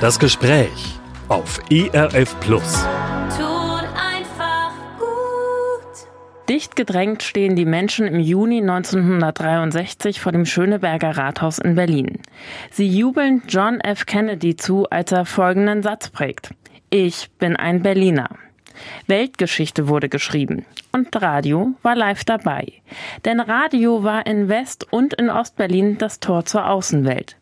[0.00, 2.86] Das Gespräch auf ERF Plus.
[3.36, 6.48] Tut einfach gut.
[6.48, 12.20] Dicht gedrängt stehen die Menschen im Juni 1963 vor dem Schöneberger Rathaus in Berlin.
[12.70, 14.06] Sie jubeln John F.
[14.06, 16.54] Kennedy zu, als er folgenden Satz prägt.
[16.90, 18.28] Ich bin ein Berliner.
[19.08, 22.72] Weltgeschichte wurde geschrieben und Radio war live dabei.
[23.24, 27.36] Denn Radio war in West- und in Ostberlin das Tor zur Außenwelt.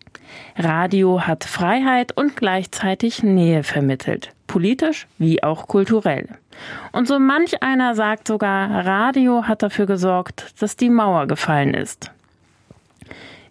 [0.56, 6.28] Radio hat Freiheit und gleichzeitig Nähe vermittelt, politisch wie auch kulturell.
[6.92, 12.10] Und so manch einer sagt sogar, Radio hat dafür gesorgt, dass die Mauer gefallen ist.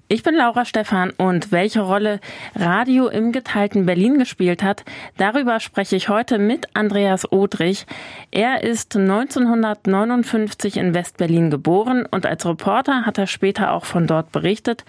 [0.07, 2.19] Ich bin Laura Stephan und welche Rolle
[2.53, 4.85] Radio im geteilten Berlin gespielt hat,
[5.17, 7.87] darüber spreche ich heute mit Andreas Odrich.
[8.29, 14.31] Er ist 1959 in Westberlin geboren und als Reporter hat er später auch von dort
[14.31, 14.85] berichtet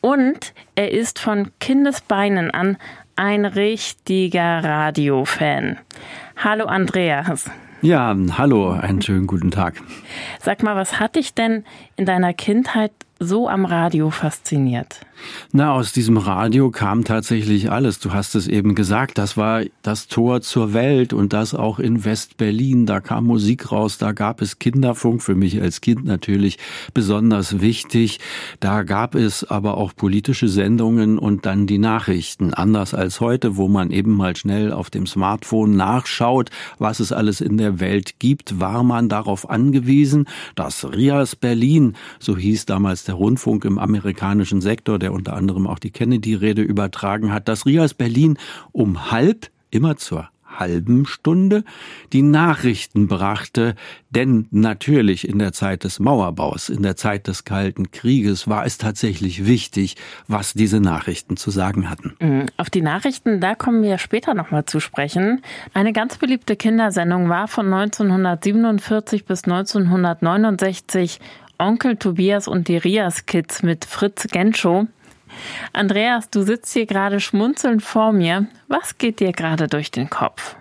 [0.00, 2.76] und er ist von Kindesbeinen an
[3.16, 5.78] ein richtiger Radiofan.
[6.36, 7.50] Hallo Andreas.
[7.82, 9.74] Ja, hallo, einen schönen guten Tag.
[10.40, 11.64] Sag mal, was hat dich denn
[11.96, 15.00] in deiner Kindheit so am Radio fasziniert?
[15.52, 17.98] Na, aus diesem Radio kam tatsächlich alles.
[17.98, 22.04] Du hast es eben gesagt, das war das Tor zur Welt und das auch in
[22.04, 22.86] West-Berlin.
[22.86, 26.58] Da kam Musik raus, da gab es Kinderfunk, für mich als Kind natürlich
[26.94, 28.20] besonders wichtig.
[28.60, 32.54] Da gab es aber auch politische Sendungen und dann die Nachrichten.
[32.54, 37.40] Anders als heute, wo man eben mal schnell auf dem Smartphone nachschaut, was es alles
[37.40, 43.09] in der Welt gibt, war man darauf angewiesen, dass Rias Berlin, so hieß damals der
[43.12, 48.38] Rundfunk im amerikanischen Sektor, der unter anderem auch die Kennedy-Rede übertragen hat, dass Rias Berlin
[48.72, 51.64] um halb, immer zur halben Stunde
[52.12, 53.74] die Nachrichten brachte,
[54.10, 58.78] denn natürlich in der Zeit des Mauerbaus, in der Zeit des Kalten Krieges war es
[58.78, 62.14] tatsächlich wichtig, was diese Nachrichten zu sagen hatten.
[62.20, 62.46] Mhm.
[62.56, 65.42] Auf die Nachrichten, da kommen wir später nochmal zu sprechen.
[65.72, 71.20] Eine ganz beliebte Kindersendung war von 1947 bis 1969
[71.60, 74.86] Onkel Tobias und die Rias Kids mit Fritz Genschow.
[75.72, 78.46] Andreas, du sitzt hier gerade schmunzelnd vor mir.
[78.68, 80.56] Was geht dir gerade durch den Kopf?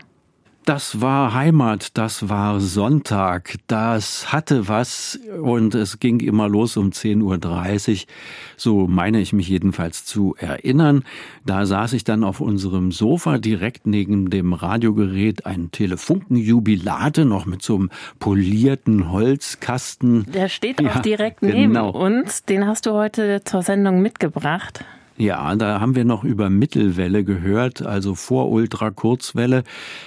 [0.70, 6.92] Das war Heimat, das war Sonntag, das hatte was und es ging immer los um
[6.92, 8.08] 10.30 Uhr,
[8.56, 11.06] so meine ich mich jedenfalls zu erinnern.
[11.44, 17.64] Da saß ich dann auf unserem Sofa direkt neben dem Radiogerät, ein Telefunkenjubilate, noch mit
[17.64, 20.32] so einem polierten Holzkasten.
[20.32, 21.90] Der steht ja, auch direkt neben genau.
[21.90, 24.86] uns, den hast du heute zur Sendung mitgebracht.
[25.22, 29.66] Ja, da haben wir noch über Mittelwelle gehört, also vor Ultrakurzwelle,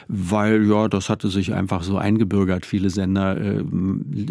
[0.09, 2.65] weil ja, das hatte sich einfach so eingebürgert.
[2.65, 3.63] Viele Sender äh,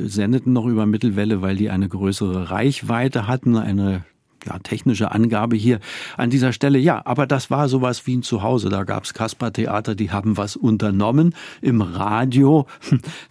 [0.07, 4.05] sendeten noch über Mittelwelle, weil die eine größere Reichweite hatten, eine
[4.45, 5.79] ja, technische Angabe hier
[6.17, 6.79] an dieser Stelle.
[6.79, 8.69] Ja, aber das war sowas wie ein Zuhause.
[8.69, 11.35] Da gab's Kasper-Theater, die haben was unternommen.
[11.61, 12.65] Im Radio,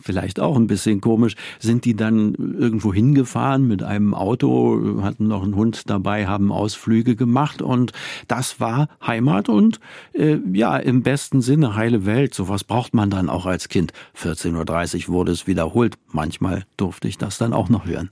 [0.00, 5.42] vielleicht auch ein bisschen komisch, sind die dann irgendwo hingefahren mit einem Auto, hatten noch
[5.42, 7.92] einen Hund dabei, haben Ausflüge gemacht und
[8.28, 9.80] das war Heimat und
[10.12, 12.34] äh, ja, im besten Sinne heile Welt.
[12.34, 13.92] Sowas braucht man dann auch als Kind.
[14.16, 15.96] 14.30 Uhr wurde es wiederholt.
[16.12, 18.10] Manchmal durfte ich das dann auch noch hören.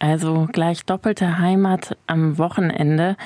[0.00, 3.16] Also gleich doppelte Heimat am Wochenende.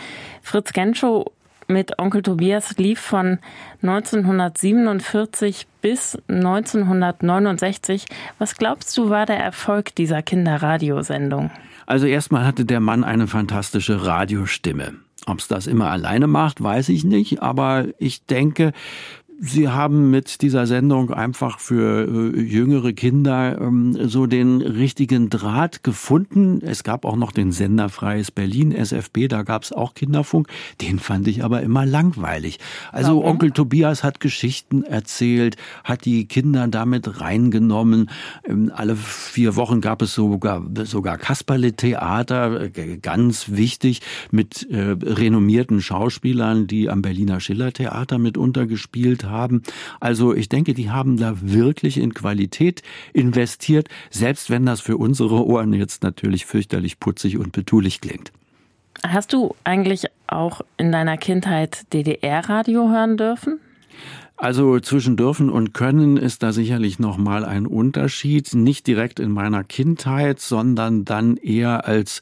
[0.43, 1.31] Fritz Genschow
[1.69, 3.39] mit Onkel Tobias lief von
[3.83, 8.07] 1947 bis 1969.
[8.39, 11.51] Was glaubst du war der Erfolg dieser Kinderradiosendung?
[11.87, 14.95] Also erstmal hatte der Mann eine fantastische Radiostimme.
[15.27, 18.73] Ob es das immer alleine macht, weiß ich nicht, aber ich denke,
[19.47, 25.85] Sie haben mit dieser Sendung einfach für äh, jüngere Kinder ähm, so den richtigen Draht
[25.85, 26.63] gefunden.
[26.63, 30.49] Es gab auch noch den Sender Freies Berlin, SFB, da gab es auch Kinderfunk.
[30.81, 32.59] Den fand ich aber immer langweilig.
[32.91, 33.33] Also Warum?
[33.33, 38.09] Onkel Tobias hat Geschichten erzählt, hat die Kinder damit reingenommen.
[38.49, 44.01] Ähm, alle vier Wochen gab es sogar, sogar Kasperle-Theater, äh, ganz wichtig,
[44.31, 49.34] mit äh, renommierten Schauspielern, die am Berliner Schiller-Theater mit untergespielt haben.
[50.01, 52.83] Also ich denke, die haben da wirklich in Qualität
[53.13, 58.33] investiert, selbst wenn das für unsere Ohren jetzt natürlich fürchterlich putzig und betulich klingt.
[59.03, 63.61] Hast du eigentlich auch in deiner Kindheit DDR-Radio hören dürfen?
[64.37, 69.31] Also zwischen dürfen und können ist da sicherlich noch mal ein Unterschied, nicht direkt in
[69.31, 72.21] meiner Kindheit, sondern dann eher als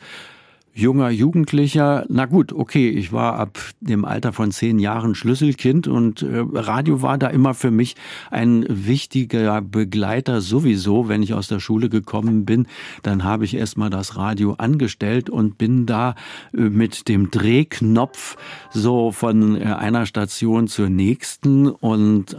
[0.75, 6.23] junger Jugendlicher, na gut, okay, ich war ab dem Alter von zehn Jahren Schlüsselkind und
[6.23, 7.95] äh, Radio war da immer für mich
[8.31, 11.09] ein wichtiger Begleiter sowieso.
[11.09, 12.67] Wenn ich aus der Schule gekommen bin,
[13.03, 16.15] dann habe ich erstmal das Radio angestellt und bin da
[16.55, 18.39] äh, mit dem Drehknopf
[18.71, 22.37] so von äh, einer Station zur nächsten und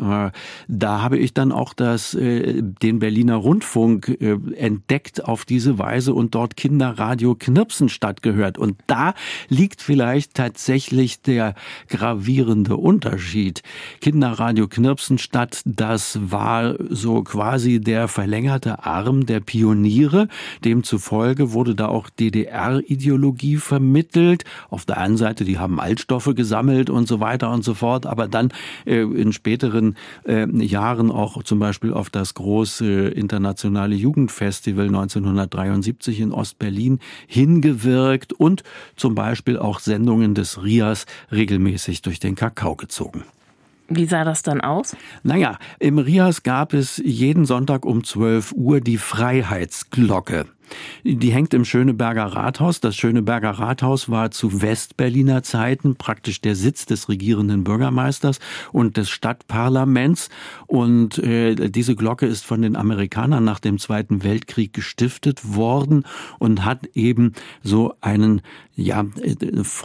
[0.68, 4.18] da habe ich dann auch das, den Berliner Rundfunk
[4.56, 8.58] entdeckt auf diese Weise und dort Kinderradio Knirpsen statt gehört.
[8.58, 9.14] Und da
[9.50, 11.54] liegt vielleicht tatsächlich der
[11.88, 13.62] gravierende Unterschied.
[14.02, 20.28] Kinderradio Knirpsenstadt, das war so quasi der verlängerte Arm der Pioniere.
[20.66, 24.46] Demzufolge wurde da auch DDR-Ideologie vermittelt.
[24.70, 28.28] Auf der einen Seite, die haben Altstoffe gesammelt und so weiter und so fort, aber
[28.28, 28.50] dann
[28.86, 36.32] äh, in späteren äh, Jahren auch zum Beispiel auf das große internationale Jugendfestival 1973 in
[36.32, 38.64] Ostberlin hingewirkt erzeugt und
[38.96, 43.24] zum Beispiel auch Sendungen des RIAS regelmäßig durch den Kakao gezogen.
[43.90, 44.96] Wie sah das dann aus?
[45.24, 50.46] Naja, im RIAS gab es jeden Sonntag um 12 Uhr die Freiheitsglocke.
[51.04, 52.80] Die hängt im Schöneberger Rathaus.
[52.80, 58.40] Das Schöneberger Rathaus war zu Westberliner Zeiten praktisch der Sitz des regierenden Bürgermeisters
[58.72, 60.30] und des Stadtparlaments.
[60.68, 66.06] Und äh, diese Glocke ist von den Amerikanern nach dem Zweiten Weltkrieg gestiftet worden
[66.40, 67.34] und hat eben
[67.64, 68.42] so einen
[68.76, 69.06] ja,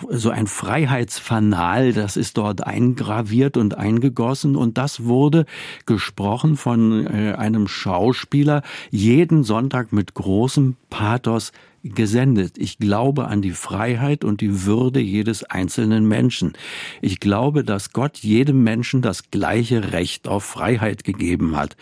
[0.09, 5.45] so ein Freiheitsfanal, das ist dort eingraviert und eingegossen und das wurde
[5.85, 12.59] gesprochen von äh, einem Schauspieler jeden Sonntag mit großem Pathos gesendet.
[12.59, 16.55] Ich glaube an die Freiheit und die Würde jedes einzelnen Menschen.
[17.01, 21.77] Ich glaube, dass Gott jedem Menschen das gleiche Recht auf Freiheit gegeben hat.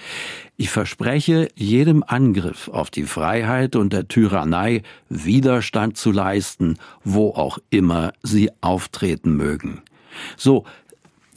[0.56, 7.58] Ich verspreche, jedem Angriff auf die Freiheit und der Tyrannei Widerstand zu leisten, wo auch
[7.70, 9.82] immer sie auftreten mögen.
[10.36, 10.64] So,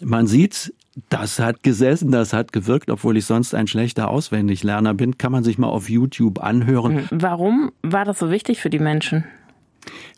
[0.02, 0.74] man sieht,
[1.10, 5.18] das hat gesessen, das hat gewirkt, obwohl ich sonst ein schlechter Auswendiglerner bin.
[5.18, 7.10] Kann man sich mal auf YouTube anhören.
[7.10, 9.26] Hm, warum war das so wichtig für die Menschen?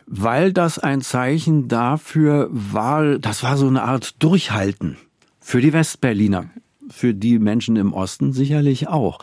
[0.06, 4.96] Weil das ein Zeichen dafür war, das war so eine Art Durchhalten
[5.40, 6.46] für die Westberliner
[6.88, 9.18] für die Menschen im Osten sicherlich auch.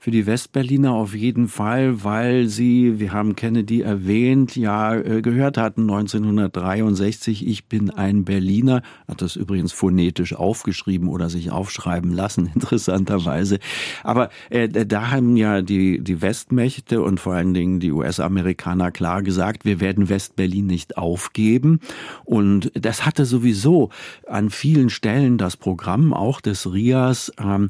[0.00, 5.56] Für die Westberliner auf jeden Fall, weil sie, wir haben Kennedy erwähnt, ja äh, gehört
[5.56, 12.50] hatten 1963, ich bin ein Berliner, hat das übrigens phonetisch aufgeschrieben oder sich aufschreiben lassen,
[12.54, 13.58] interessanterweise.
[14.02, 19.22] Aber äh, da haben ja die, die Westmächte und vor allen Dingen die US-Amerikaner klar
[19.22, 21.80] gesagt, wir werden Westberlin nicht aufgeben.
[22.24, 23.90] Und das hatte sowieso
[24.26, 27.68] an vielen Stellen das Programm auch des RIAS das ähm,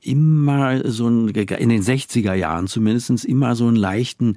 [0.00, 4.36] immer so ein, in den 60er Jahren zumindest immer so einen leichten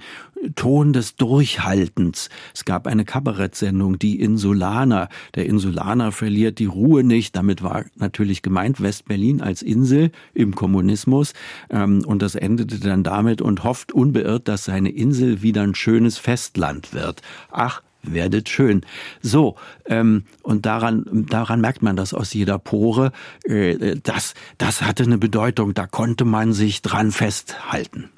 [0.56, 2.30] Ton des Durchhaltens.
[2.54, 5.10] Es gab eine Kabarettsendung, die Insulaner.
[5.34, 7.36] Der Insulaner verliert die Ruhe nicht.
[7.36, 11.34] Damit war natürlich gemeint Westberlin als Insel im Kommunismus.
[11.70, 16.18] Ähm, und das endete dann damit und hofft unbeirrt, dass seine Insel wieder ein schönes
[16.18, 17.22] Festland wird.
[17.52, 17.81] Ach,
[18.13, 18.81] werdet schön.
[19.22, 19.56] So,
[19.86, 23.12] ähm, und daran, daran merkt man das aus jeder Pore.
[23.44, 28.10] Äh, das, das hatte eine Bedeutung, da konnte man sich dran festhalten.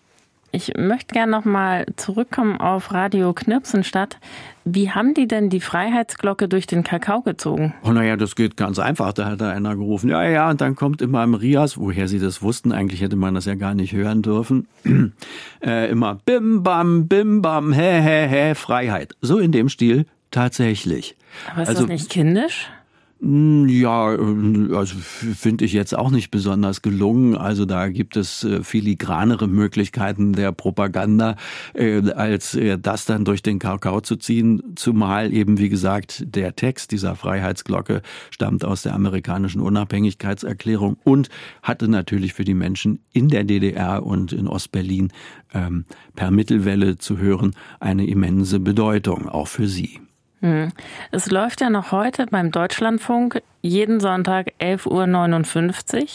[0.52, 4.18] Ich möchte gerne nochmal zurückkommen auf Radio Knirpsenstadt.
[4.64, 7.74] Wie haben die denn die Freiheitsglocke durch den Kakao gezogen?
[7.84, 9.14] Oh, naja, das geht ganz einfach.
[9.14, 12.20] Da hat da einer gerufen, ja, ja, und dann kommt immer im Rias, woher sie
[12.20, 14.68] das wussten, eigentlich hätte man das ja gar nicht hören dürfen,
[15.62, 19.16] äh, immer bim bam, bim bam, hä, hä, hä, Freiheit.
[19.22, 21.16] So in dem Stil tatsächlich.
[21.51, 22.70] Aber ist also, das nicht kindisch?
[23.19, 27.36] Hm, ja, äh, also finde ich jetzt auch nicht besonders gelungen.
[27.36, 31.36] Also da gibt es äh, filigranere Möglichkeiten der Propaganda,
[31.74, 34.62] äh, als das dann durch den Kakao zu ziehen.
[34.75, 41.29] Zumal eben, wie gesagt, der Text dieser Freiheitsglocke stammt aus der amerikanischen Unabhängigkeitserklärung und
[41.63, 45.12] hatte natürlich für die Menschen in der DDR und in Ostberlin
[45.53, 50.00] ähm, per Mittelwelle zu hören eine immense Bedeutung, auch für sie.
[50.41, 50.72] Hm.
[51.12, 56.08] Es läuft ja noch heute beim Deutschlandfunk jeden Sonntag 11.59 Uhr.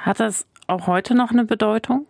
[0.00, 2.06] Hat das auch heute noch eine Bedeutung?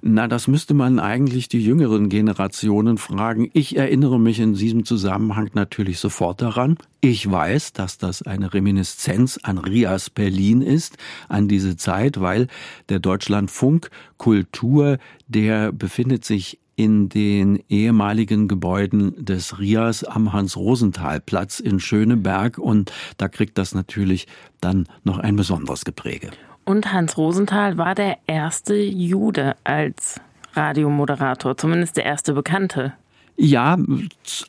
[0.00, 3.50] Na, das müsste man eigentlich die jüngeren Generationen fragen.
[3.52, 6.78] Ich erinnere mich in diesem Zusammenhang natürlich sofort daran.
[7.00, 10.96] Ich weiß, dass das eine Reminiszenz an Rias Berlin ist,
[11.28, 12.48] an diese Zeit, weil
[12.88, 14.98] der Deutschlandfunk Kultur,
[15.28, 23.28] der befindet sich in den ehemaligen Gebäuden des RIAS am Hans-Rosenthal-Platz in Schöneberg und da
[23.28, 24.26] kriegt das natürlich
[24.60, 26.30] dann noch ein besonderes Gepräge.
[26.64, 30.20] Und Hans Rosenthal war der erste Jude als
[30.54, 32.94] Radiomoderator, zumindest der erste Bekannte.
[33.36, 33.76] Ja,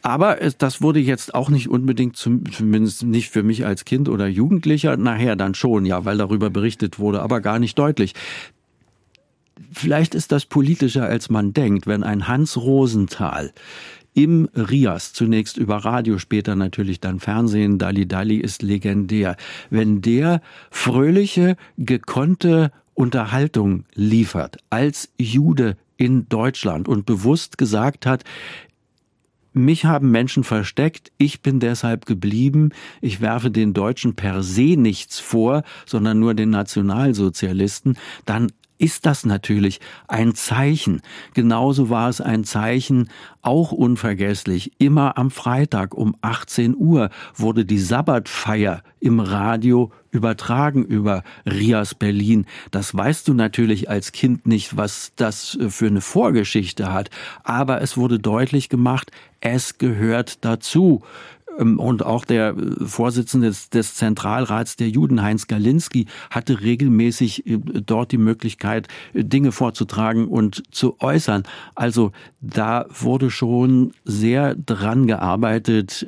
[0.04, 4.96] aber das wurde jetzt auch nicht unbedingt, zumindest nicht für mich als Kind oder Jugendlicher,
[4.96, 8.14] nachher dann schon, ja, weil darüber berichtet wurde, aber gar nicht deutlich.
[9.72, 13.54] Vielleicht ist das politischer, als man denkt, wenn ein Hans Rosenthal
[14.14, 19.36] im Rias, zunächst über Radio, später natürlich dann Fernsehen, Dali Dali ist legendär,
[19.70, 28.24] wenn der fröhliche, gekonnte Unterhaltung liefert als Jude in Deutschland und bewusst gesagt hat,
[29.52, 32.72] mich haben Menschen versteckt, ich bin deshalb geblieben,
[33.02, 39.26] ich werfe den Deutschen per se nichts vor, sondern nur den Nationalsozialisten, dann ist das
[39.26, 41.02] natürlich ein Zeichen.
[41.34, 43.10] Genauso war es ein Zeichen,
[43.42, 51.24] auch unvergesslich, immer am Freitag um 18 Uhr wurde die Sabbatfeier im Radio übertragen über
[51.46, 52.46] Rias Berlin.
[52.72, 57.10] Das weißt du natürlich als Kind nicht, was das für eine Vorgeschichte hat,
[57.44, 61.04] aber es wurde deutlich gemacht, es gehört dazu.
[61.58, 67.48] Ähm, und auch der äh, Vorsitzende des, des, Zentralrats der Juden, Heinz Galinski, hatte regelmäßig
[67.48, 71.44] äh, dort die Möglichkeit, äh, Dinge vorzutragen und zu äußern.
[71.76, 76.06] Also da wurde schon sehr dran gearbeitet,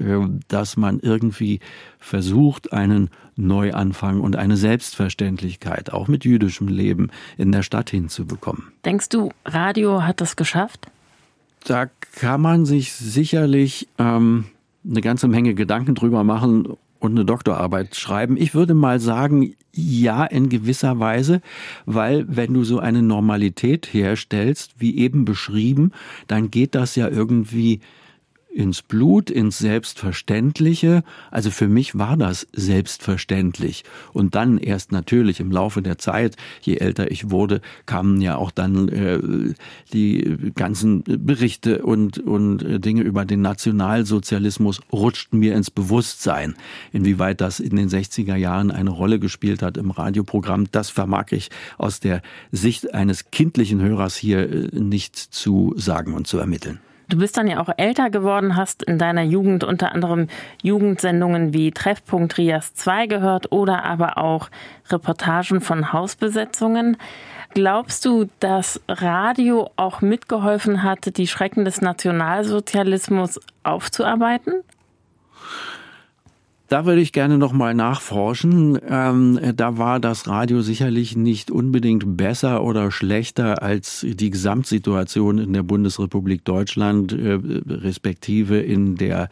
[0.47, 1.59] dass man irgendwie
[1.99, 8.71] versucht, einen Neuanfang und eine Selbstverständlichkeit auch mit jüdischem Leben in der Stadt hinzubekommen.
[8.85, 10.87] Denkst du, Radio hat das geschafft?
[11.65, 14.45] Da kann man sich sicherlich ähm,
[14.89, 18.37] eine ganze Menge Gedanken drüber machen und eine Doktorarbeit schreiben.
[18.37, 21.41] Ich würde mal sagen, ja, in gewisser Weise,
[21.85, 25.91] weil wenn du so eine Normalität herstellst, wie eben beschrieben,
[26.27, 27.81] dann geht das ja irgendwie
[28.57, 31.03] ins Blut, ins Selbstverständliche.
[31.29, 33.83] Also für mich war das selbstverständlich.
[34.13, 38.49] Und dann erst natürlich im Laufe der Zeit, je älter ich wurde, kamen ja auch
[38.49, 39.53] dann äh,
[39.93, 46.55] die ganzen Berichte und, und Dinge über den Nationalsozialismus rutschten mir ins Bewusstsein.
[46.91, 51.51] Inwieweit das in den 60er Jahren eine Rolle gespielt hat im Radioprogramm, das vermag ich
[51.77, 56.79] aus der Sicht eines kindlichen Hörers hier äh, nicht zu sagen und zu ermitteln.
[57.09, 60.27] Du bist dann ja auch älter geworden, hast in deiner Jugend unter anderem
[60.61, 64.49] Jugendsendungen wie Treffpunkt Rias 2 gehört oder aber auch
[64.89, 66.97] Reportagen von Hausbesetzungen.
[67.53, 74.63] Glaubst du, dass Radio auch mitgeholfen hat, die Schrecken des Nationalsozialismus aufzuarbeiten?
[76.67, 78.77] Da würde ich gerne noch mal nachforschen.
[78.87, 85.53] Ähm, da war das Radio sicherlich nicht unbedingt besser oder schlechter als die Gesamtsituation in
[85.53, 89.29] der Bundesrepublik Deutschland, äh, respektive in der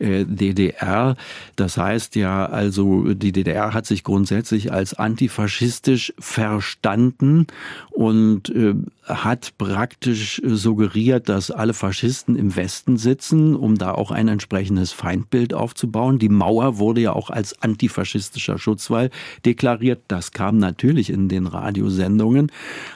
[0.00, 1.14] äh, DDR.
[1.54, 7.46] Das heißt ja, also die DDR hat sich grundsätzlich als antifaschistisch verstanden
[7.90, 8.74] und äh,
[9.04, 15.54] hat praktisch suggeriert, dass alle Faschisten im Westen sitzen, um da auch ein entsprechendes Feindbild
[15.54, 16.18] aufzubauen.
[16.18, 19.10] Die Mauer wurde ja auch als antifaschistischer Schutzwall
[19.44, 20.02] deklariert.
[20.06, 22.52] Das kam natürlich in den Radiosendungen.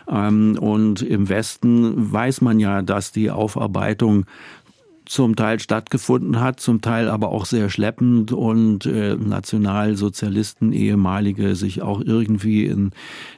[0.08, 4.26] Ähm, und im Westen weiß man ja, dass die Aufarbeitung
[5.06, 11.82] zum Teil stattgefunden hat, zum Teil aber auch sehr schleppend und äh, Nationalsozialisten, ehemalige, sich
[11.82, 12.90] auch irgendwie in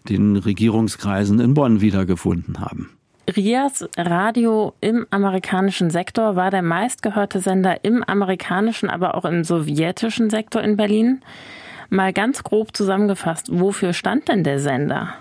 [0.09, 2.91] den Regierungskreisen in Bonn wiedergefunden haben.
[3.37, 10.31] Rias Radio im amerikanischen Sektor war der meistgehörte Sender im amerikanischen, aber auch im sowjetischen
[10.31, 11.21] Sektor in Berlin.
[11.91, 15.15] Mal ganz grob zusammengefasst, wofür stand denn der Sender?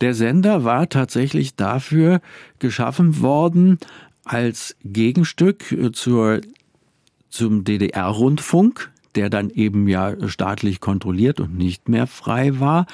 [0.00, 2.20] Der Sender war tatsächlich dafür
[2.58, 3.78] geschaffen worden,
[4.24, 6.40] als Gegenstück äh, zur,
[7.28, 12.86] zum DDR-Rundfunk, der dann eben ja staatlich kontrolliert und nicht mehr frei war,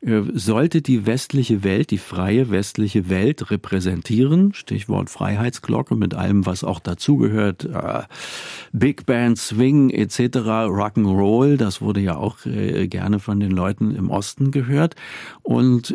[0.00, 4.54] äh, sollte die westliche Welt, die freie westliche Welt repräsentieren.
[4.54, 7.64] Stichwort Freiheitsglocke mit allem, was auch dazugehört.
[7.64, 8.04] Äh,
[8.72, 14.50] Big Band, Swing etc., Rock'n'Roll, das wurde ja auch gerne von den Leuten im Osten
[14.50, 14.94] gehört.
[15.42, 15.94] Und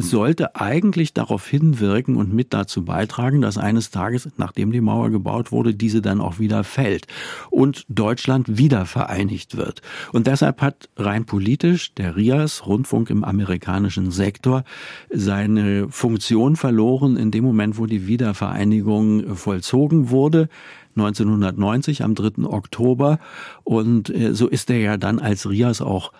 [0.00, 5.52] sollte eigentlich darauf hinwirken und mit dazu beitragen, dass eines Tages, nachdem die Mauer gebaut
[5.52, 7.06] wurde, diese dann auch wieder fällt
[7.50, 9.82] und Deutschland wieder vereinigt wird.
[10.12, 14.64] Und deshalb hat rein politisch der RIAS, Rundfunk im amerikanischen Sektor,
[15.10, 20.48] seine Funktion verloren in dem Moment, wo die Wiedervereinigung vollzogen wurde.
[20.96, 22.44] 1990 am 3.
[22.44, 23.18] Oktober.
[23.64, 26.12] Und äh, so ist er ja dann als RIAS auch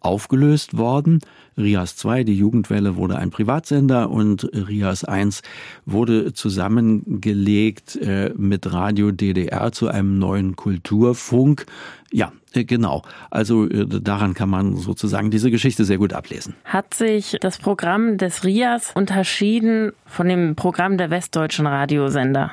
[0.00, 1.20] aufgelöst worden.
[1.56, 5.42] RIAS 2, die Jugendwelle, wurde ein Privatsender und RIAS 1
[5.84, 11.66] wurde zusammengelegt äh, mit Radio DDR zu einem neuen Kulturfunk.
[12.12, 13.02] Ja, äh, genau.
[13.30, 16.54] Also äh, daran kann man sozusagen diese Geschichte sehr gut ablesen.
[16.64, 22.52] Hat sich das Programm des RIAS unterschieden von dem Programm der westdeutschen Radiosender?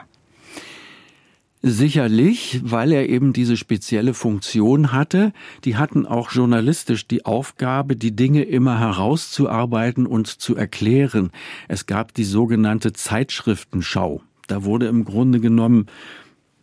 [1.63, 5.33] Sicherlich, weil er eben diese spezielle Funktion hatte.
[5.63, 11.31] Die hatten auch journalistisch die Aufgabe, die Dinge immer herauszuarbeiten und zu erklären.
[11.67, 14.21] Es gab die sogenannte Zeitschriftenschau.
[14.47, 15.87] Da wurde im Grunde genommen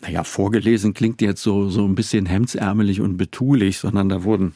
[0.00, 4.54] naja, vorgelesen klingt jetzt so, so ein bisschen hemdsärmelig und betulich, sondern da wurden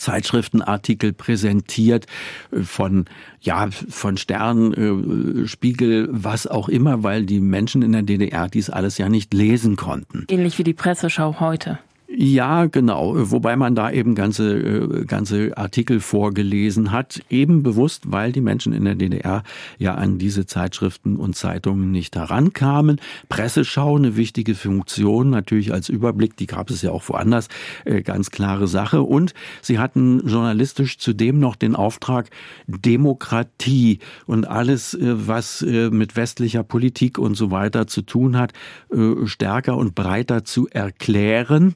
[0.00, 2.06] Zeitschriftenartikel präsentiert
[2.50, 3.04] äh, von
[3.40, 8.70] ja von Stern, äh, Spiegel, was auch immer, weil die Menschen in der DDR dies
[8.70, 10.26] alles ja nicht lesen konnten.
[10.28, 11.78] Ähnlich wie die Presseschau heute.
[12.12, 13.14] Ja, genau.
[13.30, 18.72] Wobei man da eben ganze, äh, ganze Artikel vorgelesen hat, eben bewusst, weil die Menschen
[18.72, 19.44] in der DDR
[19.78, 23.00] ja an diese Zeitschriften und Zeitungen nicht herankamen.
[23.28, 27.48] Presseschau, eine wichtige Funktion, natürlich als Überblick, die gab es ja auch woanders,
[27.84, 29.02] äh, ganz klare Sache.
[29.02, 32.28] Und sie hatten journalistisch zudem noch den Auftrag,
[32.66, 38.52] Demokratie und alles, äh, was mit westlicher Politik und so weiter zu tun hat,
[39.24, 41.74] stärker und breiter zu erklären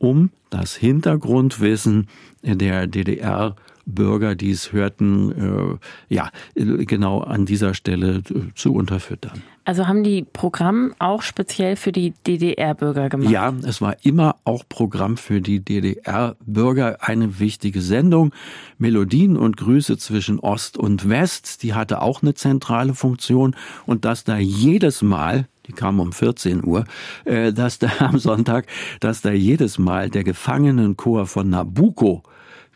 [0.00, 2.08] um das Hintergrundwissen
[2.42, 3.54] der DDR
[3.86, 5.78] Bürger, die es hörten,
[6.10, 8.22] äh, ja, genau an dieser Stelle
[8.54, 9.42] zu unterfüttern.
[9.64, 13.30] Also haben die Programm auch speziell für die DDR-Bürger gemacht?
[13.30, 18.32] Ja, es war immer auch Programm für die DDR-Bürger, eine wichtige Sendung.
[18.78, 23.54] Melodien und Grüße zwischen Ost und West, die hatte auch eine zentrale Funktion
[23.86, 26.84] und dass da jedes Mal die kam um 14 Uhr,
[27.24, 28.66] äh, dass da am Sonntag,
[29.00, 32.22] dass da jedes Mal der Gefangenenchor von Nabucco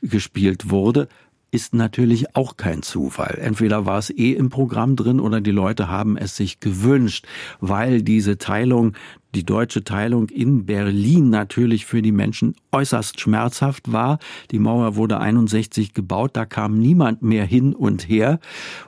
[0.02, 1.08] gespielt wurde,
[1.50, 3.38] ist natürlich auch kein Zufall.
[3.40, 7.26] Entweder war es eh im Programm drin oder die Leute haben es sich gewünscht,
[7.60, 8.94] weil diese Teilung
[9.34, 14.18] die deutsche Teilung in Berlin natürlich für die Menschen äußerst schmerzhaft war.
[14.50, 18.40] Die Mauer wurde 61 gebaut, da kam niemand mehr hin und her.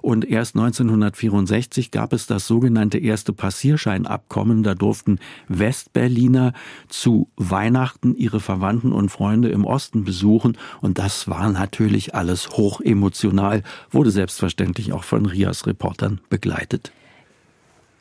[0.02, 4.62] Und erst 1964 gab es das sogenannte erste Passierscheinabkommen.
[4.62, 6.52] Da durften Westberliner
[6.88, 10.56] zu Weihnachten ihre Verwandten und Freunde im Osten besuchen.
[10.80, 16.92] Und das war natürlich alles hoch emotional, wurde selbstverständlich auch von Rias Reportern begleitet.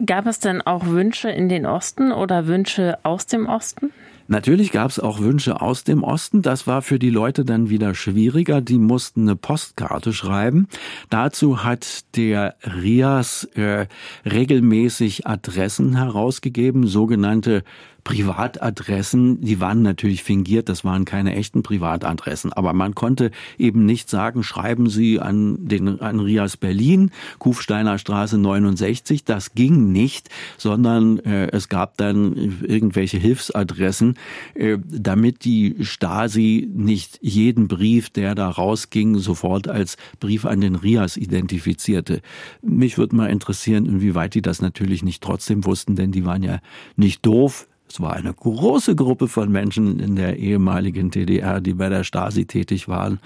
[0.03, 3.91] Gab es denn auch Wünsche in den Osten oder Wünsche aus dem Osten?
[4.27, 6.41] Natürlich gab es auch Wünsche aus dem Osten.
[6.41, 8.59] Das war für die Leute dann wieder schwieriger.
[8.59, 10.67] Die mussten eine Postkarte schreiben.
[11.11, 13.85] Dazu hat der Rias äh,
[14.25, 17.63] regelmäßig Adressen herausgegeben, sogenannte
[18.05, 24.11] Privatadressen, die waren natürlich fingiert, das waren keine echten Privatadressen, aber man konnte eben nicht
[24.11, 31.17] sagen, schreiben Sie an den an Rias Berlin, Kufsteiner Straße 69, das ging nicht, sondern
[31.17, 34.19] äh, es gab dann irgendwelche Hilfsadressen,
[34.53, 40.75] äh, damit die Stasi nicht jeden Brief, der da rausging, sofort als Brief an den
[40.75, 42.21] Rias identifizierte.
[42.61, 46.59] Mich würde mal interessieren, inwieweit die das natürlich nicht trotzdem wussten, denn die waren ja
[46.95, 51.87] nicht doof, es war eine große Gruppe von Menschen in der ehemaligen DDR, die bei
[51.87, 53.19] der Stasi tätig waren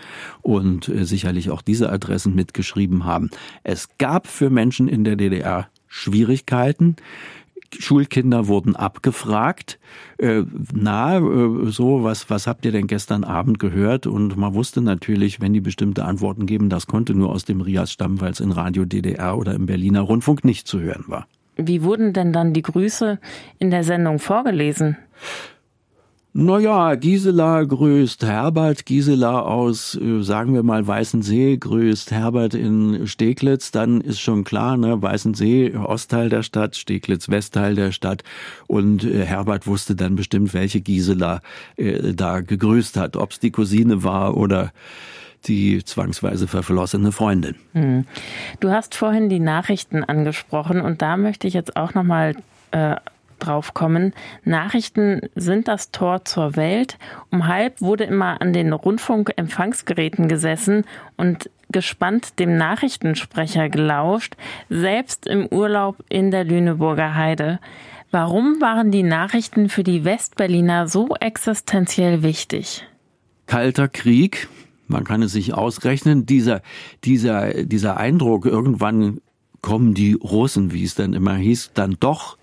[0.44, 3.32] und äh, sicherlich auch diese Adressen mitgeschrieben haben.
[3.64, 6.98] Es gab für Menschen in der DDR Schwierigkeiten.
[7.76, 9.80] Schulkinder wurden abgefragt,
[10.20, 14.06] äh, na, äh, so, was, was habt ihr denn gestern Abend gehört?
[14.06, 17.92] Und man wusste natürlich, wenn die bestimmte Antworten geben, das konnte nur aus dem Rias
[17.92, 21.26] stammen, weil es in Radio DDR oder im Berliner Rundfunk nicht zu hören war.
[21.60, 23.20] Wie wurden denn dann die Grüße
[23.58, 24.98] in der Sendung vorgelesen?
[26.32, 33.72] Naja, Gisela grüßt Herbert, Gisela aus, äh, sagen wir mal, Weißensee grüßt Herbert in Steglitz,
[33.72, 38.24] dann ist schon klar, ne, Weißensee, Ostteil der Stadt, Steglitz, Westteil der Stadt.
[38.68, 41.42] Und äh, Herbert wusste dann bestimmt, welche Gisela
[41.78, 44.72] äh, da gegrüßt hat, ob es die Cousine war oder
[45.46, 47.56] die zwangsweise verflossene Freundin.
[47.74, 48.06] Hm.
[48.60, 52.36] Du hast vorhin die Nachrichten angesprochen und da möchte ich jetzt auch nochmal
[52.72, 52.96] äh,
[53.40, 54.14] drauf kommen.
[54.44, 56.98] Nachrichten sind das Tor zur Welt.
[57.32, 60.86] Um halb wurde immer an den Rundfunkempfangsgeräten gesessen
[61.18, 64.36] und gespannt dem Nachrichtensprecher gelauscht,
[64.70, 67.60] selbst im Urlaub in der Lüneburger Heide.
[68.12, 72.86] Warum waren die Nachrichten für die Westberliner so existenziell wichtig?
[73.46, 74.48] Kalter Krieg,
[74.90, 76.62] man kann es sich ausrechnen, dieser,
[77.04, 79.22] dieser, dieser Eindruck, irgendwann
[79.62, 82.38] kommen die Russen, wie es dann immer hieß, dann doch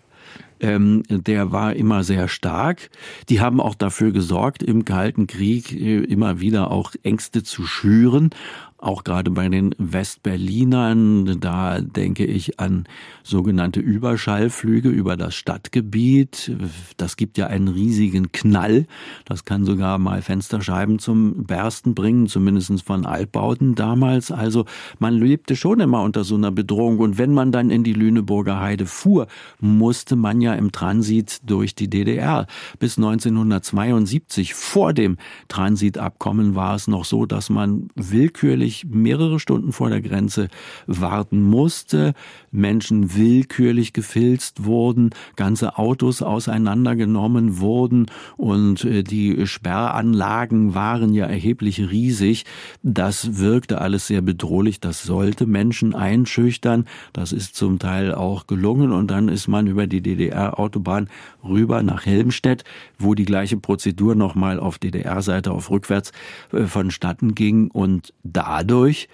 [0.61, 2.91] ähm, der war immer sehr stark.
[3.29, 8.31] Die haben auch dafür gesorgt, im Kalten Krieg äh, immer wieder auch Ängste zu schüren.
[8.79, 11.41] Auch gerade bei den Westberlinern.
[11.41, 12.85] Da denke ich an
[13.23, 16.53] sogenannte Überschallflüge über das Stadtgebiet.
[16.97, 18.87] Das gibt ja einen riesigen Knall.
[19.25, 24.31] Das kann sogar mal Fensterscheiben zum Bersten bringen, zumindest von Altbauten damals.
[24.31, 24.67] Also
[24.99, 26.99] man lebte schon immer unter so einer Bedrohung.
[26.99, 29.27] Und wenn man dann in die Lüneburger Heide fuhr,
[29.61, 32.47] musste man ja im Transit durch die DDR.
[32.79, 35.17] Bis 1972 vor dem
[35.49, 40.49] Transitabkommen war es noch so, dass man willkürlich mehrere Stunden vor der Grenze
[40.87, 42.15] warten musste,
[42.51, 51.91] Menschen willkürlich gefilzt wurden, ganze Autos auseinandergenommen wurden und äh, die Sperranlagen waren ja erheblich
[51.91, 52.45] riesig.
[52.83, 58.93] Das wirkte alles sehr bedrohlich, das sollte Menschen einschüchtern, das ist zum Teil auch gelungen.
[58.93, 61.09] Und dann ist man über die DDR-Autobahn
[61.45, 62.65] rüber nach Helmstedt,
[62.99, 66.13] wo die gleiche Prozedur nochmal auf DDR-Seite auf rückwärts
[66.53, 67.71] äh, vonstatten ging.
[67.71, 68.13] Und
[68.57, 69.09] dadurch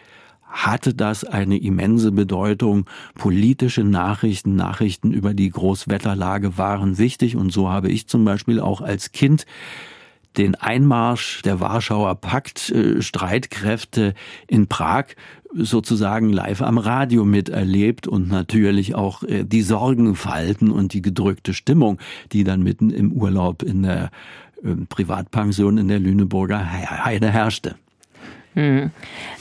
[0.44, 2.86] hatte das eine immense Bedeutung.
[3.14, 8.82] Politische Nachrichten, Nachrichten über die Großwetterlage waren wichtig und so habe ich zum Beispiel auch
[8.82, 9.46] als Kind
[10.36, 14.14] den Einmarsch der Warschauer Pakt äh, Streitkräfte
[14.46, 15.06] in Prag
[15.54, 21.98] sozusagen live am Radio miterlebt und natürlich auch äh, die Sorgenfalten und die gedrückte Stimmung,
[22.32, 24.10] die dann mitten im Urlaub in der
[24.62, 27.76] äh, Privatpension in der Lüneburger Heide herrschte.
[28.54, 28.90] Hm.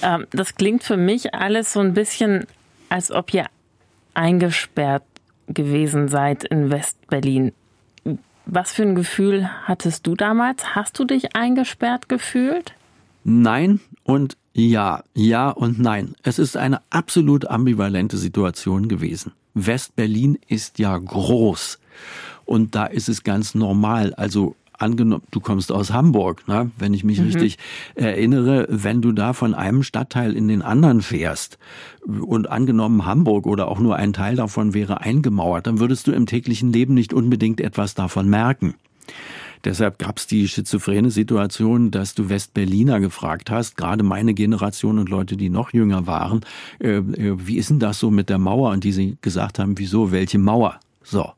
[0.01, 2.47] Ähm, das klingt für mich alles so ein bisschen,
[2.89, 3.45] als ob ihr
[4.13, 5.03] eingesperrt
[5.47, 7.53] gewesen seid in West-Berlin.
[8.45, 10.75] Was für ein Gefühl hattest du damals?
[10.75, 12.73] Hast du dich eingesperrt gefühlt?
[13.23, 16.15] Nein und ja, ja und nein.
[16.23, 19.31] Es ist eine absolut ambivalente Situation gewesen.
[19.53, 21.79] West-Berlin ist ja groß.
[22.45, 24.13] Und da ist es ganz normal.
[24.15, 26.71] Also angenommen, du kommst aus Hamburg, ne?
[26.77, 27.25] wenn ich mich mhm.
[27.25, 27.57] richtig
[27.95, 31.57] erinnere, wenn du da von einem Stadtteil in den anderen fährst
[32.05, 36.25] und angenommen Hamburg oder auch nur ein Teil davon wäre eingemauert, dann würdest du im
[36.25, 38.75] täglichen Leben nicht unbedingt etwas davon merken.
[39.63, 45.09] Deshalb gab es die schizophrene Situation, dass du Westberliner gefragt hast, gerade meine Generation und
[45.09, 46.41] Leute, die noch jünger waren,
[46.79, 48.71] äh, äh wie ist denn das so mit der Mauer?
[48.71, 50.79] Und die sie gesagt haben, wieso, welche Mauer?
[51.03, 51.31] So,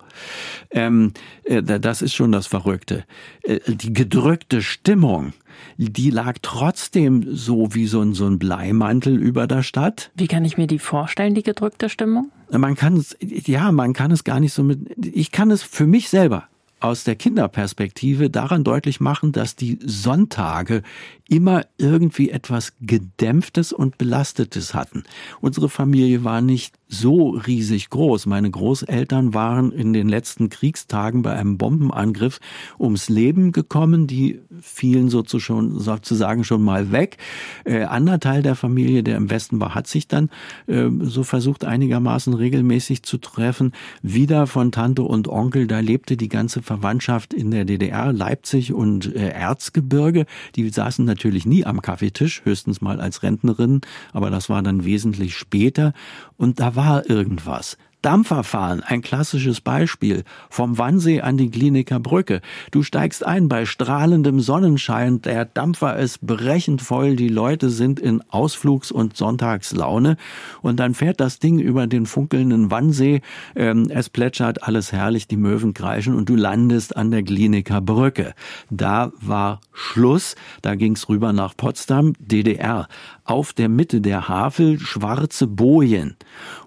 [0.72, 1.14] ähm,
[1.46, 3.06] äh, das ist schon das Verrückte.
[3.44, 5.34] Äh, die gedrückte Stimmung,
[5.78, 10.12] die lag trotzdem so wie so ein, so ein Bleimantel über der Stadt.
[10.16, 12.32] Wie kann ich mir die vorstellen, die gedrückte Stimmung?
[12.52, 15.88] Man kann es, ja, man kann es gar nicht so mit, ich kann es für
[15.88, 16.48] mich selber
[16.84, 20.84] aus der Kinderperspektive daran deutlich machen, dass die Sonntage
[21.30, 25.04] immer irgendwie etwas Gedämpftes und Belastetes hatten.
[25.40, 28.26] Unsere Familie war nicht so riesig groß.
[28.28, 32.40] Meine Großeltern waren in den letzten Kriegstagen bei einem Bombenangriff
[32.80, 34.08] ums Leben gekommen.
[34.08, 37.18] Die fielen sozusagen schon mal weg.
[37.66, 40.30] Äh, anderer Teil der Familie, der im Westen war, hat sich dann
[40.68, 43.74] äh, so versucht, einigermaßen regelmäßig zu treffen.
[44.02, 49.14] Wieder von Tante und Onkel, da lebte die ganze Verwandtschaft in der DDR, Leipzig und
[49.16, 50.26] äh, Erzgebirge.
[50.56, 55.36] Die saßen natürlich nie am Kaffeetisch, höchstens mal als Rentnerin, aber das war dann wesentlich
[55.36, 55.94] später.
[56.38, 57.78] Und da war irgendwas.
[58.04, 60.26] Dampferfahren, ein klassisches Beispiel.
[60.50, 62.42] Vom Wannsee an die Kliniker Brücke.
[62.72, 68.22] Du steigst ein bei strahlendem Sonnenschein, der Dampfer ist brechend voll, die Leute sind in
[68.30, 70.18] Ausflugs- und Sonntagslaune
[70.62, 73.22] und dann fährt das Ding über den funkelnden Wannsee,
[73.56, 78.34] ähm, es plätschert alles herrlich, die Möwen kreischen und du landest an der Kliniker Brücke.
[78.70, 82.90] Da war Schluss, da ging's rüber nach Potsdam, DDR.
[83.24, 86.18] Auf der Mitte der Havel schwarze Bojen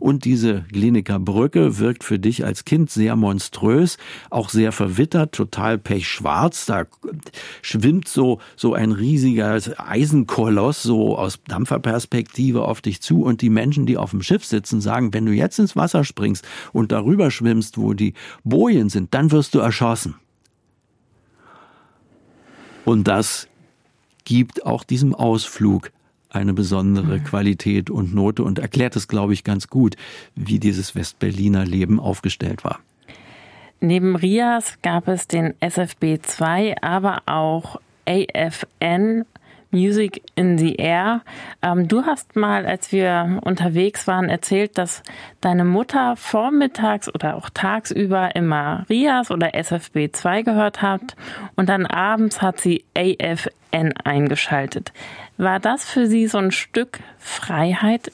[0.01, 3.99] und diese Kliniker Brücke wirkt für dich als Kind sehr monströs,
[4.31, 6.65] auch sehr verwittert, total pechschwarz.
[6.65, 6.87] Da
[7.61, 13.85] schwimmt so, so ein riesiger Eisenkoloss so aus Dampferperspektive auf dich zu und die Menschen,
[13.85, 17.77] die auf dem Schiff sitzen, sagen, wenn du jetzt ins Wasser springst und darüber schwimmst,
[17.77, 20.15] wo die Bojen sind, dann wirst du erschossen.
[22.87, 23.49] Und das
[24.25, 25.91] gibt auch diesem Ausflug
[26.31, 27.25] eine besondere mhm.
[27.25, 29.97] Qualität und Note und erklärt es, glaube ich, ganz gut,
[30.35, 32.81] wie dieses Westberliner Leben aufgestellt war.
[33.81, 39.25] Neben Rias gab es den SFB 2, aber auch AFN
[39.71, 41.23] Music in the Air.
[41.63, 45.03] Ähm, du hast mal, als wir unterwegs waren, erzählt, dass
[45.41, 51.17] deine Mutter vormittags oder auch tagsüber immer Rias oder SFB 2 gehört hat
[51.57, 54.93] und dann abends hat sie AFN eingeschaltet.
[55.37, 58.11] War das für Sie so ein Stück Freiheit?